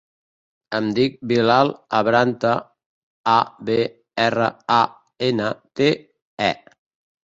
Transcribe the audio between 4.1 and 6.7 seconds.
erra, a, ena, te, e.